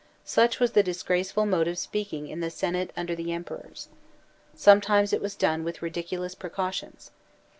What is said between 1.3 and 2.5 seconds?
ful mode of speaking in the